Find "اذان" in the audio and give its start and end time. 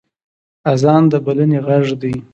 0.73-1.03